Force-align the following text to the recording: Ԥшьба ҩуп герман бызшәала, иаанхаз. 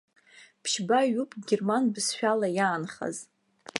Ԥшьба 0.63 0.99
ҩуп 1.13 1.31
герман 1.47 1.83
бызшәала, 1.93 2.47
иаанхаз. 2.57 3.17